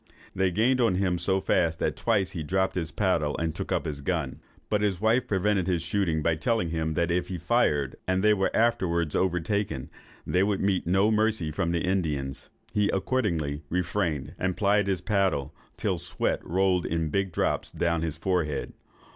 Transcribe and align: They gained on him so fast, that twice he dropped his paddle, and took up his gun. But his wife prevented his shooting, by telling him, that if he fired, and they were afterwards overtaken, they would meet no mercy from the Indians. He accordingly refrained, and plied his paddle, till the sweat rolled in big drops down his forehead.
They 0.35 0.49
gained 0.49 0.81
on 0.81 0.95
him 0.95 1.19
so 1.19 1.39
fast, 1.39 1.77
that 1.77 1.95
twice 1.95 2.31
he 2.31 2.41
dropped 2.41 2.73
his 2.73 2.89
paddle, 2.89 3.37
and 3.37 3.53
took 3.53 3.71
up 3.71 3.85
his 3.85 4.01
gun. 4.01 4.39
But 4.67 4.81
his 4.81 4.99
wife 4.99 5.27
prevented 5.27 5.67
his 5.67 5.83
shooting, 5.83 6.23
by 6.23 6.37
telling 6.37 6.71
him, 6.71 6.95
that 6.95 7.11
if 7.11 7.27
he 7.27 7.37
fired, 7.37 7.95
and 8.07 8.23
they 8.23 8.33
were 8.33 8.49
afterwards 8.51 9.13
overtaken, 9.15 9.91
they 10.25 10.41
would 10.41 10.59
meet 10.59 10.87
no 10.87 11.11
mercy 11.11 11.51
from 11.51 11.69
the 11.71 11.85
Indians. 11.85 12.49
He 12.73 12.89
accordingly 12.89 13.61
refrained, 13.69 14.33
and 14.39 14.57
plied 14.57 14.87
his 14.87 15.01
paddle, 15.01 15.53
till 15.77 15.97
the 15.97 15.99
sweat 15.99 16.43
rolled 16.43 16.87
in 16.87 17.09
big 17.09 17.31
drops 17.31 17.69
down 17.69 18.01
his 18.01 18.17
forehead. 18.17 18.73